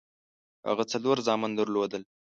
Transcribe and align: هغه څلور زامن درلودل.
هغه 0.67 0.83
څلور 0.91 1.17
زامن 1.27 1.51
درلودل. 1.55 2.01